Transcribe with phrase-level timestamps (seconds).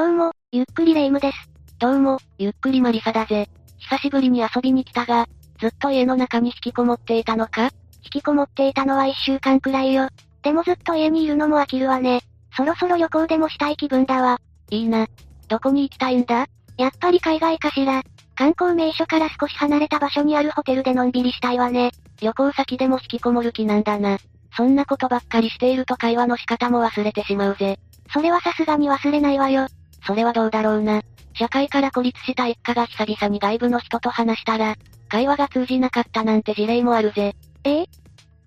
[0.00, 1.36] どうも、ゆっくりレ夢ムです。
[1.78, 3.50] どうも、ゆっくりマリサだぜ。
[3.76, 5.26] 久しぶりに遊びに来たが、
[5.60, 7.64] ずっと家の中に引きこもっていたのか？
[7.64, 7.70] 引
[8.10, 10.08] きこもっていたのは一週間くらいよ。
[10.42, 12.22] でもずっと家にいるのも飽きるわね。
[12.56, 14.40] そろそろ旅行でもしたい気分だわ。
[14.70, 15.06] いいな。
[15.48, 16.46] どこに行きたいんだ？
[16.78, 18.02] やっぱり海外かしら。
[18.36, 21.90] 観光名所から少し離れた場所にあるホテルでのんびりしたいわね。
[22.22, 24.16] 旅行先でも引きこもる気なんだな。
[24.56, 27.78] そんなことばっかりしていると会話の仕方も忘れてしまうぜ。
[28.14, 29.66] それはさすがに忘れないわよ。
[30.06, 31.02] それはどうだろうな。
[31.34, 34.76] 社会から孤立した一家が久々に外部の人と話したら、
[35.08, 37.34] 会話が通じなかったなんて事例もあるぜ。
[37.64, 37.82] え？
[37.82, 37.86] え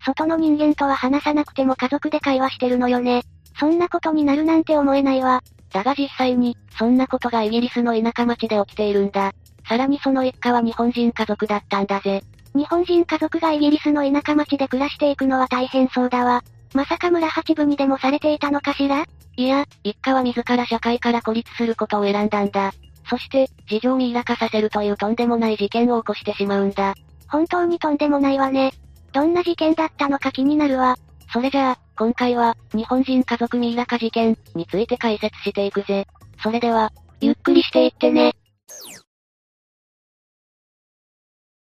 [0.05, 3.23] 外の人間とは話さなくても家族で会話してるのよね。
[3.59, 5.41] そんなことになるなんて思えないわ。
[5.71, 9.31] だが実際に、そんなことがイギリスの田舎町で起きているんだ。
[9.67, 12.21] さらにその一家は日本人家族だったんだぜ。
[12.53, 16.43] 日本人家族がイギリスの田舎町で暮らしていくのは大変そうだわ。
[16.73, 19.05] まさか村八分にでもされていたのかしら？
[19.35, 22.71] いや、一家は自ら社会から孤立することを選んだんだ。
[23.09, 26.95] そして、事情をミイラ化させるというとんでもない事件を起こしてしまうんだ。
[27.27, 28.73] 本当にとんでもないわね。
[29.11, 30.97] どんな事件だったのか気になるわ。
[31.31, 36.07] それじゃあ、今回は、日本人家族ミイラ化事件について解説していくぜ。
[36.41, 38.33] それでは、ゆっくりしていってね。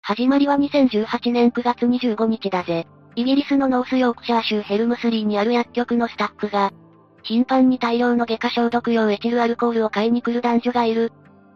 [0.02, 2.86] 始まりは2018年9月25日だぜ。
[3.14, 6.70] イギリスのノースヨークシャー州ヘルムスリーにある薬局のスタッフが、
[7.22, 11.12] 頻繁に大量の外科消毒用エチルアルコールを買いに来る男女がいる。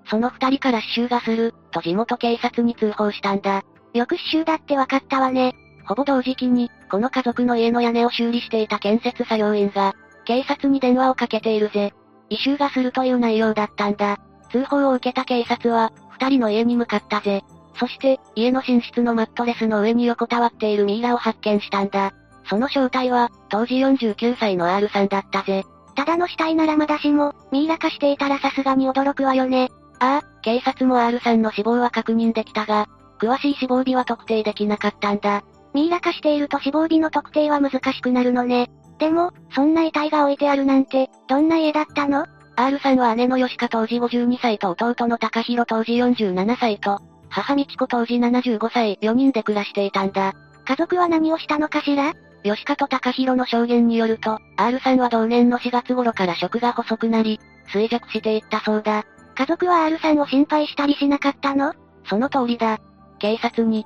[0.08, 3.62] その二人から死臭がする、と地元警察に通報したんだ。
[3.94, 5.54] よく死臭だってわかったわね。
[5.86, 11.94] ほぼ同時期に、この家族の家の屋根を修理していた建設作業員が、警察に電話をかけているぜ。
[12.28, 14.18] 異臭がするという内容だったんだ。
[14.50, 17.42] 通報を受けた警察は、二人の家に向かったぜ。
[17.78, 22.12] そして、家の寝室のマットレスの上に横たわっているミイラを発見したんだ。
[22.48, 25.64] その正体は、当時49歳の R さんだったぜ。
[25.94, 29.70] ただの死体ならまだしも、ミイラ化していたらさすがに驚くわよね。
[29.98, 32.86] ああ、警察も R さんの死亡は確認できたが、
[33.18, 35.42] 詳しい死亡日は特定できなかったんだ。
[35.74, 38.70] ミイラ化していると死亡日の特定は難しくなるのね。
[38.98, 42.26] でも、そんな遺体が置いてあるなんて、どんな家だったの
[42.56, 50.34] ?R さんは姉の吉香当時52歳と弟の高弘当時47歳と、母道子当時75歳、4人で暮らしていたんだ。
[50.64, 52.14] 家族は何をしたのかしら？
[52.42, 57.40] 吉香と高弘の証言によると、R さんは同年の4月頃から食が細くなり、
[57.72, 59.04] 衰弱していったそうだ。
[59.34, 61.74] 家族は R さんを心配したりしなかったの？
[62.04, 62.78] その通りだ。
[63.18, 63.84] 警察に、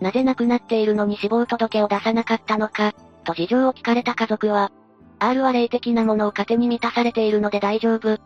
[0.00, 2.92] なぜ亡くなっているのに死亡届を出さなかったのか、
[3.24, 4.70] と事情を聞かれた家族は、
[5.18, 8.18] R は霊的なものを糧に満たされているので大丈夫。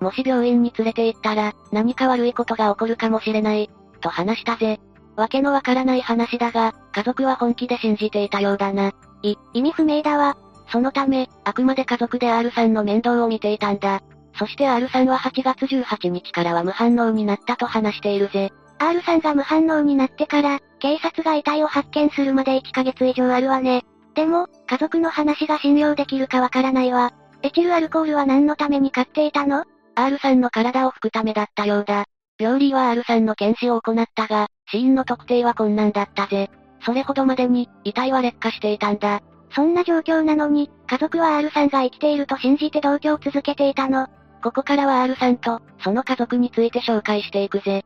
[0.00, 3.70] もし病院に連れて行ったら、何か悪いことが起こるかもしれない、
[4.02, 4.78] と話したぜ。
[5.16, 8.92] わけのわからない話だが、家族は本気で信じていたようだな。
[9.22, 10.36] い、意味不明だわ。
[10.70, 14.00] そのため、あくまで家族で R さんの面倒を見ていたんだ。
[14.38, 18.50] そして R さんは8月18日からは無反応になったと話しているぜ。
[18.78, 23.84] R さんが無反応になってから、警察が遺体を発見するまで1ヶ月以上あるわね。
[24.14, 27.12] でも、家族の話が信用できるかわからないわ。
[27.42, 29.64] エチルアルコールは何のために買っていたの
[29.94, 32.06] ?R さんの体を拭くためだったようだ。
[32.42, 36.50] 病理は R さんの検視を行ったが、死因の特定は困難だったぜ。
[36.84, 39.20] それほどまでに、遺体は劣化していたんだ。
[39.54, 44.08] そんな状況なのに、家族は R さんが生きていると信じて同居を続けていたの。
[44.42, 47.84] ここからは R さんと、その家族について紹介していくぜ。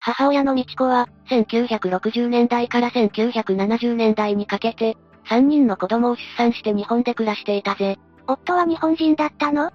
[0.00, 4.96] 母親の美智子は、1960年代から1970年代にかけて、
[5.28, 7.98] 3人の子供を出産して日本で暮らしていたぜ。
[8.26, 9.70] 夫は日本人だったの？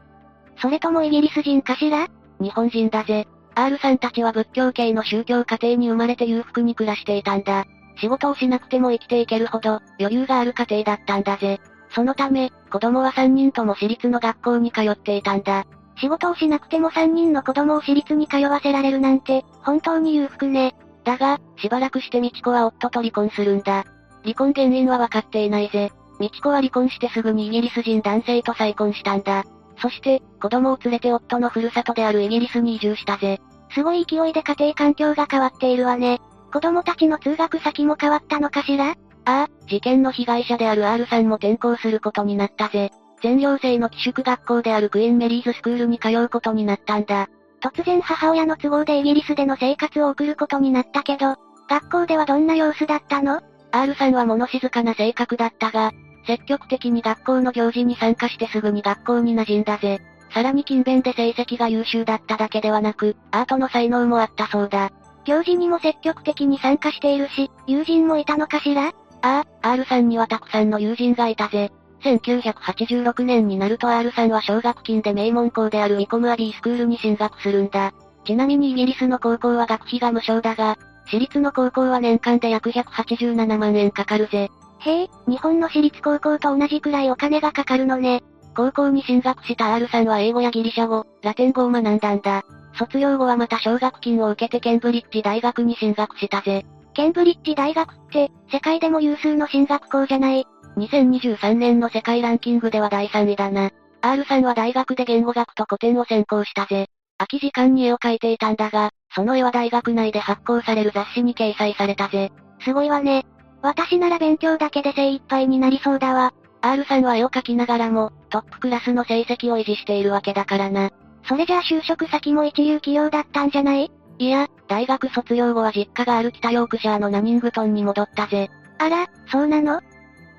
[0.57, 2.07] それともイギリス人かしら？
[2.39, 3.27] 日本人だぜ。
[3.55, 7.66] R さんたちは仏教系の宗教家庭に生まれて裕福に暮らしていたんだ。
[7.97, 11.61] 仕事をしなくても生きていけるほど、余裕がある家庭だったんだぜ。
[11.91, 15.66] そのため、子供は3人とも私立の学校に通っていたんだ。
[15.97, 20.75] 仕事をしなくても3人の子供を私立に通わせられるなんて、本当に裕福ね。
[21.05, 23.85] だが、しばらくして美智子は夫と離婚するんだ。
[24.23, 25.91] 離婚原因は分かっていないぜ。
[26.19, 29.45] 美智子は離婚してすぐにイギリス人男性と再婚したんだ。
[29.78, 33.40] そして、子供を連れて夫のふるさとであるイギリスに移住したぜ。
[33.73, 36.22] すごい勢いで家庭環境が変わっているわね。
[36.53, 38.96] 子供たちの通学先も変わったのかしら？
[39.26, 42.91] ああ、事件の被害者である R さんも転校することになったぜ。
[43.22, 47.28] 全寮制の寄宿学校であるクイーンメリーズスクールに通うことになったんだ。
[47.61, 51.35] 突然母親の都合でイギリスでの生活を送ることになったけど、
[51.67, 53.41] 学校ではどんな様子だったの
[53.72, 55.91] ?R さんは物静かな性格だったが、
[56.25, 60.01] 積極的に学校の行事に参加してすぐに学校に馴染んだぜ。
[60.33, 64.91] さらに勤勉で成績が優秀だっただけではなく、アートの才能もあったそうだ。
[65.23, 68.93] 行事にも積極的に参加しているし、友人もいたのかしら？
[69.22, 71.72] ああ、R さんにはたくさんの友人がいたぜ。
[72.03, 77.93] 1986年になると R さんは奨学金で名門校であるウィコムアビースクールに進学するんだ。
[78.25, 80.77] ちなみにイギリスの高校は学費が無償だが、
[81.07, 84.51] 私立の高校は年間で約187万円かかるぜ。
[84.85, 88.23] へえ、日本の私立高校と同じくらいお金がかかるのね。
[88.55, 92.43] 高校に進学した R さんは英語やギリシャ語、ラテン語を学んだんだ。
[92.78, 96.66] 卒業後はまた奨学金を受けてケンブリッジ大学に進学したぜ。
[96.93, 100.46] ケンブリッジ大学って、世界でも有数の進学校じゃない
[100.78, 103.72] ？2023年の世界ランキングでは第3位だな。
[104.02, 106.87] R さんは大学で言語学と古典を専攻したぜ。
[107.17, 112.32] 空き時間に絵を描いていたんだが、その絵は大学内で発行される雑誌に掲載されたぜ。
[112.59, 113.26] すごいわね。
[113.66, 116.34] 私なら勉強だけで精一杯になりそうだわ。
[116.62, 120.91] R さんは絵を描きながらも、トップクラスの成績を維持しているわけだからな。
[121.28, 123.91] それじゃあ就職先も一流企業だったんじゃない？
[124.20, 128.52] いや、大学卒業後は実家がある北ヨークシャーのナニングトンに戻ったぜ。
[128.78, 129.82] あら、そうなの？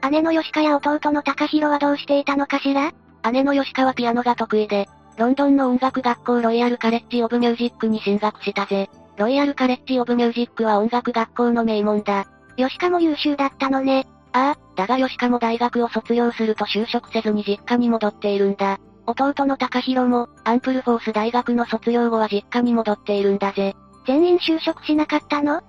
[0.08, 2.93] 姉の吉川や弟の高弘はどうしていたのかしら？
[3.32, 4.87] 姉の吉川はピアノが得意で、
[5.17, 8.88] ロンドンの音楽学校ロイヤルカレッジオブミュージックに進学したぜ。
[9.17, 12.26] ロイヤルカレッジオブミュージックは音楽学校の名門だ。
[12.56, 14.06] 吉川も優秀だったのね。
[14.32, 18.79] ああ、だが吉川も大学を卒業すると就職せずに実家に戻っているんだ。
[19.06, 23.75] 弟の高弘も、アンプルフォース大学の卒業後は実家に戻っているんだぜ。
[24.06, 25.62] 全員就職しなかったの？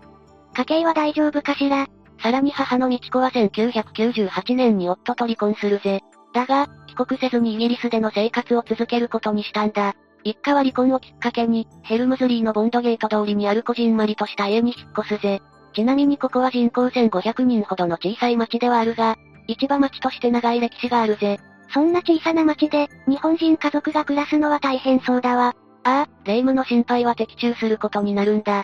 [0.53, 1.87] 家計は大丈夫かしら？
[2.21, 6.01] さらに母の美智子は1998年に夫と離婚するぜ。
[6.33, 9.93] だが、帰国せずにイギリスでの生活を続けることにしたんだ。
[10.23, 15.41] 一家は離婚をきっかけに、ヘルムズリーのボンドゲート通りにあるこじんまりとした家に引っ越すぜ。
[15.77, 19.15] ちなみにここは人口1500人ほどの小さい町ではあるが、
[19.47, 21.39] 市場町として長い歴史があるぜ。
[21.71, 25.55] そんな小さな町で、日本人家族が暮らすのは大変そうだわ。
[25.83, 28.63] ああ、霊夢の心配は的中することになるんだ。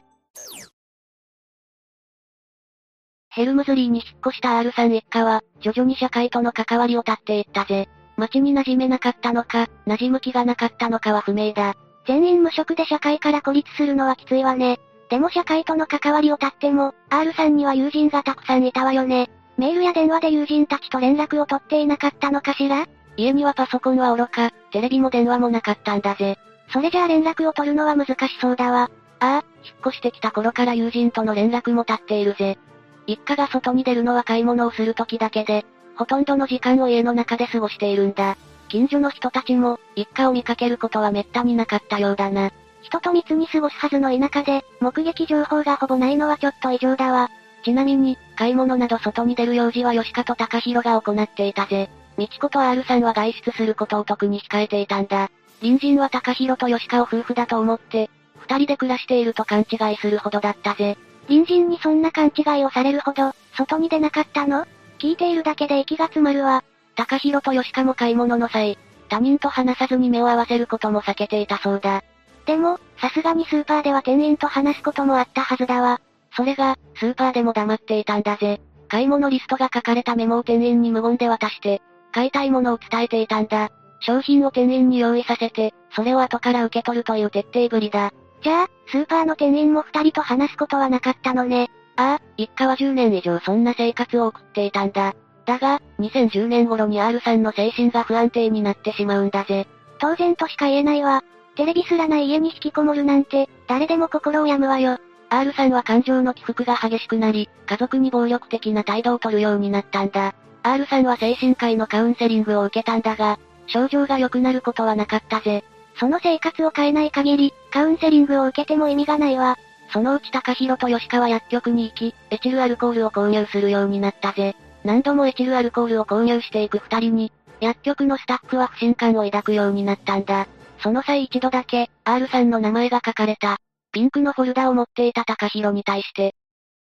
[3.30, 7.90] ヘルムズリーに引っ越した R さん一家は、徐々に社会との関わりを絶っていったぜ。
[8.18, 11.76] 街に馴染めなかったのか、馴染む気がなかったのかは不明だ。
[12.08, 14.80] 全員無職で社会から孤立するのはきついわね。
[15.10, 19.30] でも社会との関わりを絶っても、R さんには友人がたくさんいたわよね。
[19.58, 22.88] メールや電話で友人たちと連絡を取っていなかったのかしら？
[23.16, 26.40] 家にはパソコンは愚か、テレビも電話もなかったんだぜ。
[26.72, 28.90] それじゃあ連絡を取るのは難しそうだわ。
[29.20, 32.58] ああ、引っ越してきた頃から友人との連絡も立っているぜ。
[33.06, 35.66] 一家が外に出るのは買い物をする時だけで、
[35.96, 38.38] ほとんどの時間を家の中で過ごしているんだ。
[38.70, 42.52] 近所の人たちも、一家を見かけることは滅多になかったようだな。
[42.84, 47.30] 人と密に過ごすはずの田舎で、目撃情報がほぼないのはちょっと異常だわ。
[47.64, 51.90] ちなみに、買い物など外に出る用事は吉川と高弘が行っていたぜ。
[52.18, 55.32] 美智子と R さんは外出することを特に控えていたんだ。
[55.62, 58.10] 隣人は高弘と吉川夫婦だと思って、
[58.40, 60.98] 二人で暮らしていると勘違いするほどだったぜ。
[61.28, 64.66] 隣人にそんな勘違いをされるほど、外に出なかったの？
[65.00, 66.64] 聞いているだけで息が詰まるわ。
[66.96, 68.78] 高弘と吉川も買い物の際、
[69.10, 72.04] 他人と話さずに目を合わせることも避けていたそうだ。
[72.46, 76.00] でも、さすがにスーパーでは店員と話すこともあったはずだわ。
[76.36, 78.62] それが、スーパーでも黙っていたんだぜ。
[78.88, 81.82] 買い物リストが書かれたメモを店員に無言で渡して、
[82.12, 83.70] 買いたいものを伝えていたんだ。
[84.02, 88.12] 商品を店員に用意させて、それを後から受け取るという徹底ぶりだ。
[88.44, 91.72] じゃあ、スーパーの店員も二人と話すことはなかったのね。
[91.96, 95.16] ああ、一家は10年以上そんな生活を送っていたんだ。
[95.46, 99.68] だが、2010年頃に R さんの精神が不安定になってしまうんだぜ。
[100.00, 101.24] 当然としか言えないわ。
[101.56, 104.98] テレビすらない家に引きこもるなんて、誰でも心を病むわよ。
[105.30, 110.34] R さんは感情の起伏が激しくなり、家族に暴力的な態度を取るようになったんだ。
[110.64, 115.64] R さんは精神科医のカウンセリングを受けたんだが、症状が良くなることはなかったぜ。
[116.00, 119.58] その生活を変えない限り、カウンセリングを受けても意味がないわ。
[119.92, 124.56] そのうち高弘と吉川薬局に行き、エチルアルコールを購入するようになったぜ。
[124.84, 130.48] 何度もエチルアルコールを購入していく二人に、薬局のスタッフは不信感を抱くようになったんだ。
[130.84, 133.58] その際一度だけ、R さんの名前が書かれた、
[133.94, 136.36] ピンクのフォルダを持っていた高弘に対して、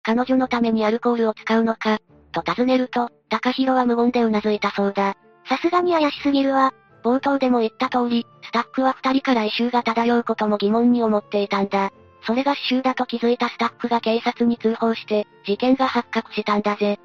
[0.02, 1.98] 彼女のためにアルコールを使うのか、
[2.32, 5.16] と尋ねると、高弘は無言で頷いたそうだ。
[5.46, 6.72] さすがに怪しすぎるわ。
[7.04, 11.92] 冒頭でも言った通り、スタッフは二人から異臭が漂うことも疑問に思っていたんだ。
[12.26, 16.98] それが死臭だと気づいたスタッフが警察に通報して、事件が発覚したんだぜ。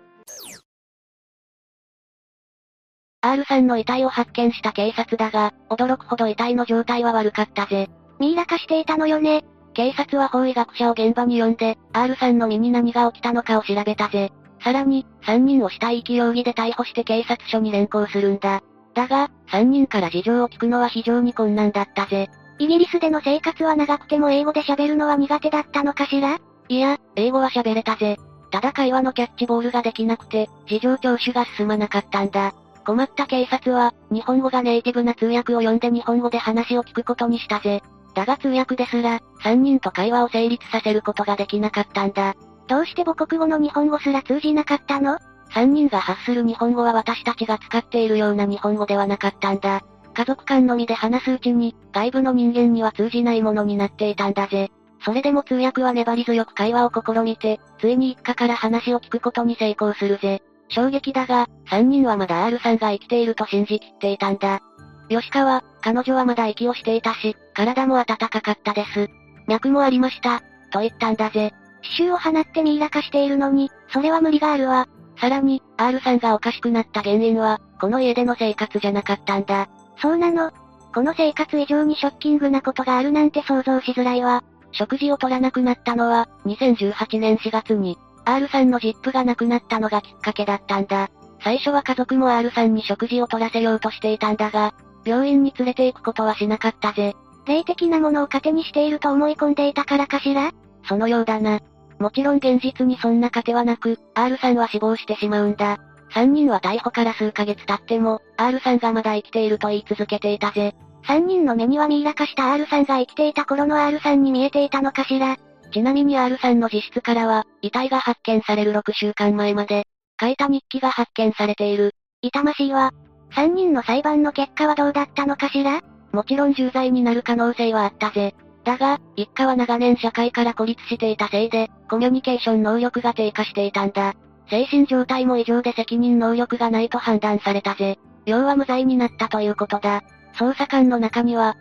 [3.25, 7.89] R さんの遺体を発見した警察だが、驚くほど遺体の状態は悪かったぜ。
[8.19, 9.43] ミイラ化していたのよね。
[9.73, 14.31] 警察は法医学者を現場に呼んで、R さんの身に何が起きたのかを調べたぜ。
[14.63, 18.61] さらに、3人を死体遺棄容疑で逮捕して警察署に連行するんだ。
[18.93, 22.29] だが、3人から事情を聞くのは非常に困難だったぜ。
[22.59, 26.37] イギリスでの生活は長くても英語で喋るのは苦手だったのかしら？
[26.69, 28.17] いや、英語は喋れたぜ。
[28.51, 32.53] ただ会話のキャッチボールができなくて、事情聴取が進まなかったんだ。
[32.85, 37.81] 困った警察は、日本語がネイティブな通訳を呼んで日本語で話を聞くことにしたぜ。
[38.13, 42.35] だが通訳ですら、3人と会話を成立させることができなかったんだ。
[42.67, 45.17] どうして母国語の日本語すら通じなかったの
[45.53, 49.81] ?3 人が発する日本語は私たちが使っているような日本語ではなかったんだ。
[50.13, 54.71] 家族間のみで話すうちに、外部の人間には通じないものになっていたんだぜ。
[55.03, 60.41] それでも通訳は粘り強く会話を試みて、ついに一家から話を聞くことに成功するぜ。
[60.69, 64.61] 衝撃だが、3人はまだ R さんが生きていると信じきっていたんだ。
[65.09, 69.09] 吉川、彼女はまだ息をしていたし、体も温かかったです。
[69.47, 70.41] 脈もありました、
[70.71, 71.53] と言ったんだぜ。
[71.97, 74.87] 刺繍を放ってミイラ化しているのに、それは無理があるわ。
[75.19, 79.69] さらに、R さんがおかしくなった原因は、この家での生活じゃなかったんだ。
[80.01, 80.51] そうなの
[80.93, 84.43] この生活以上にショッキングなことがあるなんて想像しづらいわ。
[84.71, 91.09] 食事を取らなくなったのは、2018年4月に、R さんのジップがなくなったのがきっかけだったんだ。
[91.43, 94.73] 最初は家族も R さんに食事を取らせようとしていたんだが、
[95.05, 97.13] 病院に連れて行くことはしなかったぜ。
[97.45, 100.51] 霊的なものを糧にしていると思い込んでいたからかしら？
[100.87, 101.59] そのようだな。
[101.99, 105.77] もちろん現実にそんな糧はなく、R さんは死亡してしまうんだ。
[106.13, 110.75] 3人は逮捕から数ヶ月経っても、R さんがまだ生きていると言い続けていたぜ。
[111.07, 115.37] 3人の目にはミイラ化した R さんが生きていた頃の R さんに見えていたのかしら？
[115.75, 119.83] ちなみに R さんの自室からは、遺体が発見される6週間前まで、
[120.17, 121.91] 書いた日記が発見されている。
[122.21, 122.93] 痛ましいわ。
[123.35, 125.81] 3人の裁判の結果はどうだったのかしら？
[126.13, 128.35] もちろん重罪になる可能性はあったぜ。
[128.63, 134.13] だが、一家は長年社会から孤立していたせいで、コミュニケーション能力が低下していたんだ。
[134.49, 137.99] 精神状態も異常で責任能力がないと判断されたぜ。
[138.25, 140.03] 要は無罪になったということだ。
[140.35, 141.57] 捜査官の中には、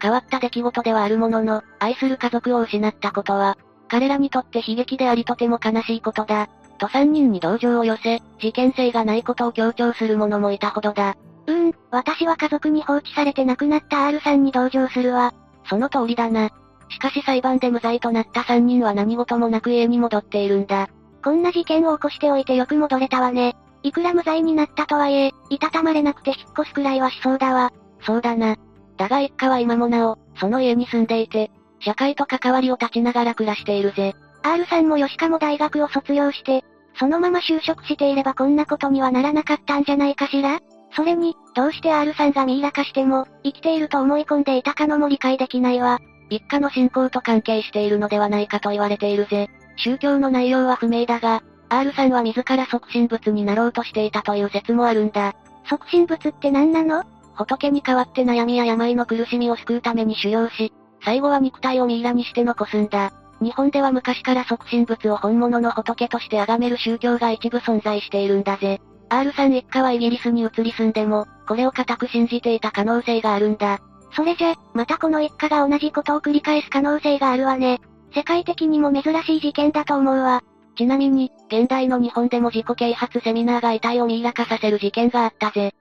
[0.00, 3.56] 変わった出来事ではあるものの、愛する家族を失ったことは、
[3.88, 6.48] 彼らにとって悲劇でありとても悲しいことだ。
[6.78, 11.16] と3人に同情を寄せ、事件性がないことを強調する者もいたほどだ。
[11.46, 15.32] うーん、私は家族に放置されて亡くなった R さんに同情するわ。
[15.68, 16.50] その通りだな。
[16.88, 20.88] しかし裁判で無罪となった3人は何事もなく家に戻っているんだ。
[21.24, 23.56] こんな事件を起こしておいてよく戻れたわね。
[23.82, 27.72] いくら無罪になったとはいえ、いたたまれなくて引っ越すくらいはしそうだわ。
[28.02, 28.56] そうだな。
[28.96, 31.50] だが一家は今もなお、その家に住んでいて、
[31.80, 34.14] 社会と関わりを断ちながら暮らしているぜ。
[34.42, 36.64] R さんも吉川も大学を卒業して、
[36.98, 40.60] そのまま就職していればこんなことにはならなかったんじゃないかしら？
[40.92, 46.00] それに、どうして R さんがミイラ化しても、生きていると思い込んでいたかのも理解できないわ。
[46.30, 49.48] 一家の信仰と関係しているのではないかと言われているぜ。
[49.76, 55.34] 宗教の内容は不明だが、R さんは自ら即身仏になろうとしていたという説もあるんだ。
[55.68, 57.04] 即身仏って何なの？
[57.36, 60.72] 仏に代わって悩みや病の苦しみを救うために修行し、
[61.04, 63.12] 最後は肉体をミイラにして残すんだ。
[63.40, 68.80] 日本では昔から即身仏を本物の仏として崇める宗教が一部存在しているんだぜ。
[69.08, 73.78] R さん一家はイギリスに移り住んでも、これを固く信じていた可能性があるんだ。
[74.12, 77.80] それじゃ、またこの一家が同じことを繰り返す可能性があるわね。
[78.14, 80.42] 世界的にも珍しい事件だと思うわ。
[80.76, 85.74] ちなみに、現代の日本でも自己啓発セミナーが遺体をミイラ化させる事件があったぜ。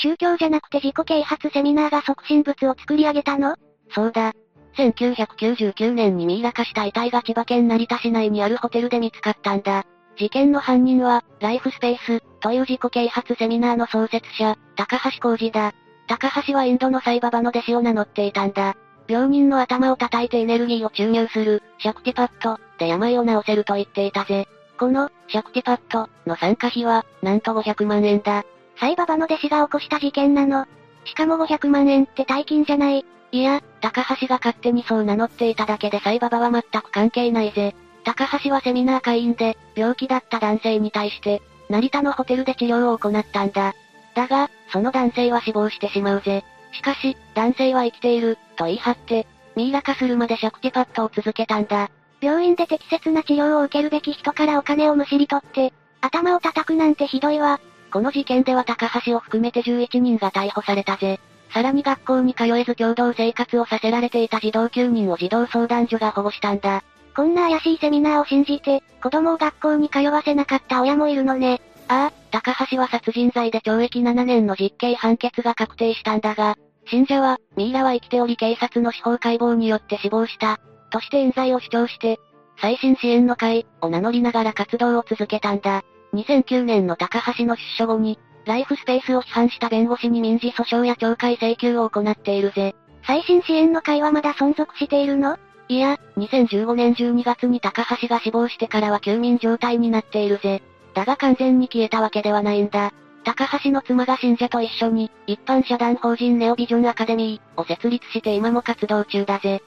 [0.00, 3.56] 宗教じゃなくて自己啓発セミナーが即身仏を作り上げたの？
[3.90, 4.32] そうだ。
[4.76, 9.84] 1999年にミイラ化した遺体が千葉県成田市内にあるホテルで見つかったんだ。
[10.16, 15.74] 事件の犯人は、ライフスペース、という自己啓発セミナーの創設者、高橋弘二だ。
[16.06, 18.76] 高橋はインドのサイババの弟子を名乗っていたんだ。
[19.08, 24.46] 病人の頭を叩いてエネルギーを注入する、シャクティパッド、で病を治せると言っていたぜ。
[24.78, 28.44] この、シャクティパッド、の参加費は、なんと500万円だ。
[28.80, 30.66] サイババの弟子が起こした事件なの。
[31.04, 33.04] しかも500万円って大金じゃない。
[33.32, 37.74] いや、高橋が勝手にそう名乗っていただけでサイババは全く関係ないぜ。
[38.04, 43.74] 高橋はセミナー会員で、病気だった男性に対して、成田のホテルで治療を行ったんだ。
[44.14, 46.44] だが、その男性は死亡してしまうぜ。
[46.72, 51.90] しかし、男性は生きている、と言い張って、ミイラ化するまでシャクティパッドを続けたんだ。
[52.20, 57.60] 病院で適切な治療を受けるべき人からお金をむしり取って、頭を叩くなんてひどいわ。
[57.90, 61.20] この事件では高橋を含めて11人が逮捕されたぜ。
[61.52, 66.84] さらに学校に通えず共同生活をさせられていた児童9人を児童相談所が保護したんだ。
[67.16, 71.60] こんな怪しいセミナーを信じて、子供を学校に通わせなかった親もいるのね。
[71.88, 80.58] ああ、高橋は殺人罪で懲役7年の実刑判決が確定したんだが、信者は、ミイラは生きており警察の司法解剖によって死亡した、
[80.90, 82.18] として冤罪を主張して、
[82.60, 85.82] 最新支援の会、を名乗りながら活動を続けたんだ。
[86.14, 92.74] 2009年の高橋の出所後に、ライフスペースを批判した弁護士に民事訴訟や懲戒請求を行っているぜ。
[93.06, 95.38] 最新支援の会はまだ存続しているの？
[95.68, 100.62] いや、2015年12月に高橋が死亡してからは休眠状態になっているぜ。
[100.94, 102.92] だが完全に消えたわけではないんだ。
[103.24, 109.62] 高橋の妻が信者と一緒に、一般社団法人ネオビジョンアカデミーを設立して今も活動中だぜ。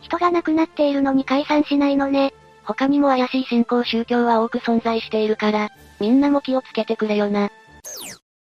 [0.00, 2.32] 人が亡くなっているのに解散しないのね。
[2.64, 7.50] 他にも怪しい信仰宗教は多く存在しているから、みんなも気をつけてくれよな。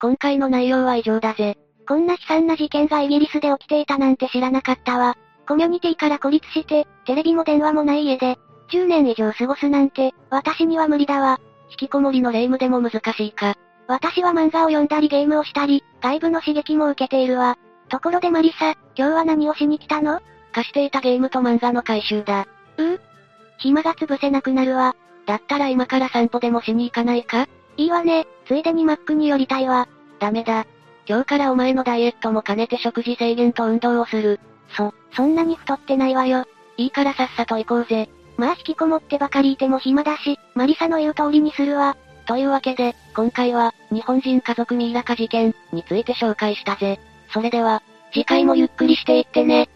[0.00, 1.56] 今回の内容は以上だぜ。
[1.86, 5.16] こんな悲惨な事件がイギリスで起きていたなんて知らなかったわ。
[5.48, 8.38] コミュニティから孤立して、テレビも電話もない家で、
[8.72, 11.40] 10年以上過ごすなんて、私には無理だわ。
[11.70, 13.54] 引きこもりの霊夢でも難しいか。
[13.88, 17.58] 私は漫画を読んだりゲームをしたり、外部の刺激も受けているわ。
[17.88, 20.20] ところでマリサ、今日は何をしに来たの？
[20.52, 22.46] 貸していたゲームと漫画の回収だ。
[23.60, 24.96] 暇が潰せなくなるわ。
[25.26, 27.46] だったら今から散歩でもしに行かないか？
[27.76, 29.88] いいわね、ついでにマックに寄りたいわ。
[30.18, 30.66] ダメだ。
[31.06, 34.40] 今日からお前のダイエットも兼ねて食事制限と運動をする。
[34.76, 36.46] そ、そんなに太ってないわよ。
[36.76, 38.08] いいからさっさと行こうぜ。
[38.36, 41.96] まあ引きこもってばかりいても暇だし、マリサの言う通りにするわ。
[42.26, 47.00] というわけで、今回は、日本人家族ミイラ化事件について紹介したぜ。
[47.32, 49.68] それでは、次回もゆっくりしていってね。